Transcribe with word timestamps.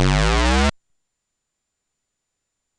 Bye. 0.00 0.29